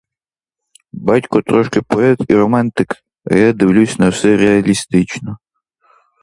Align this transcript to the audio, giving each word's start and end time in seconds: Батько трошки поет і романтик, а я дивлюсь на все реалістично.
Батько 0.93 1.41
трошки 1.41 1.81
поет 1.81 2.19
і 2.29 2.35
романтик, 2.35 2.93
а 3.31 3.35
я 3.35 3.53
дивлюсь 3.53 3.99
на 3.99 4.09
все 4.09 4.37
реалістично. 4.37 5.37